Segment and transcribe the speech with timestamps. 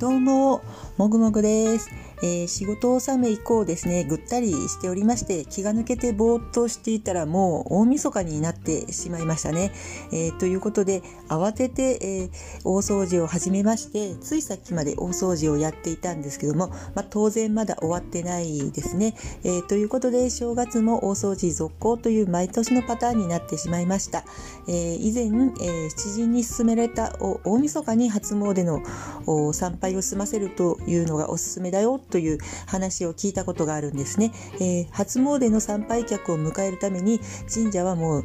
[0.00, 0.62] どうも、
[0.96, 1.90] もぐもぐです。
[2.22, 9.72] えー、仕事納め以降ですね、ぐったりしておりまして、気が抜けてぼーっとしていたらもう大晦日になってしまいましたね。
[10.10, 12.30] えー、ということで、慌てて、えー、
[12.64, 19.14] 大掃除を始めまして、ついさっきまで大掃除をやっていたんですけども、まあ、当然まだ終わってないですね。
[19.44, 24.24] えということで、正月も大掃除続行という毎年のパターンになってしまいました。
[24.66, 25.26] え以前、
[25.60, 28.82] え知人に勧められた大晦日に初詣の
[29.52, 34.32] 参拝を済ませるというのがおすすめだよという話を聞いたことがあるんですね。
[34.54, 37.20] えー、初詣の参拝客を迎えるために
[37.52, 38.24] 神社はもう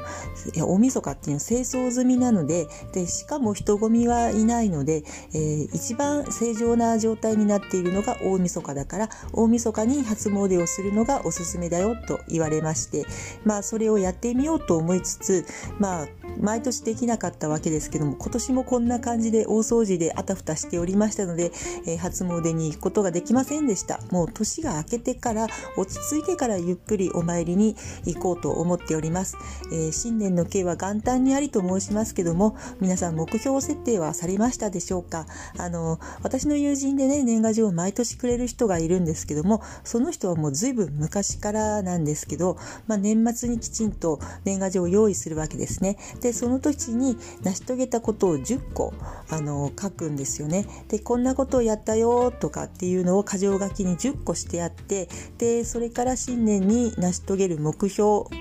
[0.56, 13.06] 大晦日っていうのは清掃済みなのででしかも人混みはいないので、えー、一番正常な状態になっているのが大晦日だから大晦日に初詣をするのがおすすめだよと言われまして
[13.44, 15.46] まあそれをやってみようと思いつつ
[15.80, 16.08] まあ
[16.40, 21.52] 毎年できなかったわけですけども今年もこんな感じで大掃除であたふたしておりましたので、
[21.86, 24.00] えー、初詣に行くことができませんでした。
[24.12, 27.76] もう年が明けてから落ち着いてからゆっくりお参りに
[28.06, 29.38] 行こうと思っております、
[29.72, 35.26] えー、新年の計は元旦にありと申しますけども皆さん目標設定はされましたでしょうか？
[35.58, 45.98] あの私の友人でね年賀状を毎年くれる人がいるんですけどもその人はもう随分昔からなんですけど、まあ、年末にきちんと年賀状を用意するわけですね。
[46.22, 48.94] でその時に成し遂げたことを10個
[49.30, 50.66] あの書くんですよね。
[50.88, 55.08] でこんなことをやったよとかっていうのを箇条書きに10個してあって
[55.38, 57.96] でそれから新年に成し遂げる目標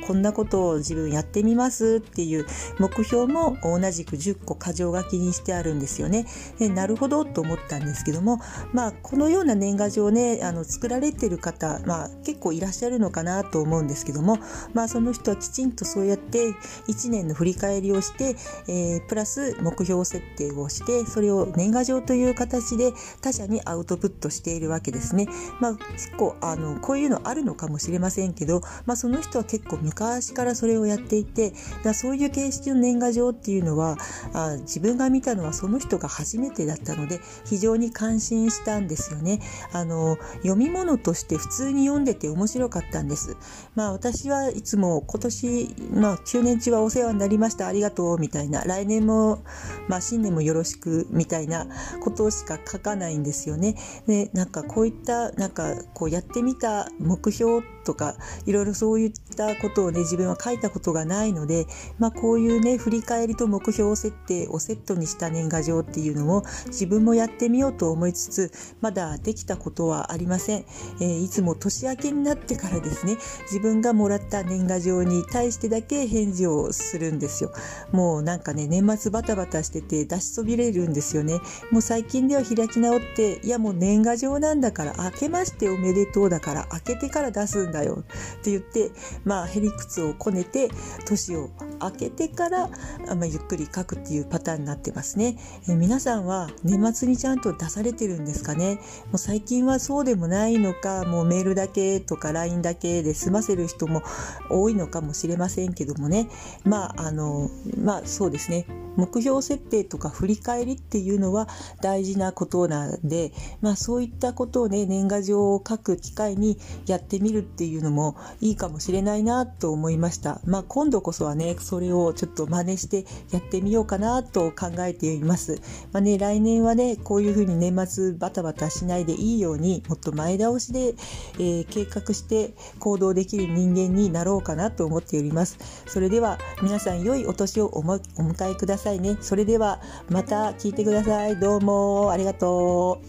[0.06, 2.46] こんなことを自分やってみますっていう
[2.78, 6.26] 目標も同じく10個箇条書きにしてあるんですよね。
[6.58, 8.40] でなるほどと思ったんですけども
[8.72, 14.38] まあこのような年賀状ねあの作られてる方、まあ、結構いらっしゃるのかなと思うんですけども
[14.72, 16.50] まあその人はきちんとそうやって
[16.88, 18.36] 1年の振り返りをして、
[18.68, 25.26] えー、プラス目標設定をしてそれを年賀状という形でで他者にアウトプットしているわけですね。
[25.60, 33.96] まあ、結構あのこういうのあるのかもしれませんけど、まあ、その人は結構昔からそれをやっていてだそういう形式の年賀状っていうのは
[34.32, 39.40] あ自分が見たのはその人が初めてだったので非常に感心したんですよね。
[39.72, 43.36] あの読み物として普通に読んでて面白かったんです。
[43.74, 49.42] まあ、私はいつも今年、まあ、9年中はお世話になりましたありがとうみたいな来年も、
[49.88, 51.66] まあ、新年もよろしくみたいな
[52.02, 53.76] ことしか書かないんですよね。
[54.06, 61.66] でなんかこういったなんかこうやってみた目標とかいろいろそういったことをね自分は書いたことがないので、
[61.98, 70.64] まあ、こういうね振り返りと目標設定をセットにした年賀状っていうのを自分もやってみようと思いつつまだできたことはありません、
[71.00, 77.52] えー、いつも年明けになってからですね自分がもらった年賀状に対してだけ返事をするんですよ。
[77.92, 81.40] もうなんかね年末バタバタしてて出しそびれるんですよね。
[81.70, 88.04] もう最近では開き直っていやもう年賀状なんだから明けましておめでとうだから開けてから出すんだだよ。
[88.40, 88.90] って言って
[89.24, 90.70] まあへりくつをこねて
[91.06, 91.50] 年を
[91.82, 92.68] 明けてから、
[93.14, 95.36] まあ、ゆっくり書くっていうパターンになってますね、
[95.68, 98.76] え皆さんは年末にちゃんと出されてるんですかね？
[99.06, 104.02] もう最近はそうでもないのかもうメールだけとか LINE だけで済ませる人も
[104.48, 106.28] 多いのかもしれませんけどもね。
[106.64, 108.66] まああのまあそうですね。
[108.96, 111.48] 目標設定とか振り返りっていうのは
[111.80, 120.40] 大事なことなんで、まあそういったことをね、年賀状を書く機会にやってみるっていうのもいいかもしれないなと思いました。
[120.46, 125.60] まあ今度こそはね、それをちょっと真似してやってみようかなと考えています。
[125.92, 130.94] まあね、来年はね、こういうふうに年末バタバタしないでいいように、もっと前倒しで、
[131.38, 135.58] えー、計画して行動できる人間になろうかなと思っております。
[135.86, 139.16] それでは皆さん良いお年をお迎えくださいさいね。
[139.20, 139.80] それでは
[140.10, 141.38] また聞いてください。
[141.38, 142.10] どうも。
[142.10, 143.00] ありがと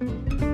[0.00, 0.53] う。